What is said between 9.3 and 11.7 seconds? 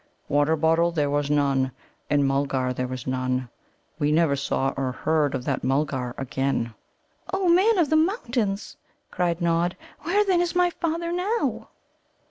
Nod, "where, then, is my father now?"